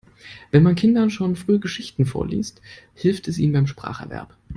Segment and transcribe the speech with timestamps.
[0.49, 2.59] Wenn man Kindern schon früh Geschichten vorliest,
[2.95, 4.35] hilft es ihnen beim Spracherwerb.